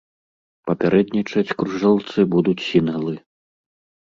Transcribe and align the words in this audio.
Папярэднічаць 0.69 1.55
кружэлцы 1.59 2.19
будуць 2.33 2.59
сінглы. 2.71 3.15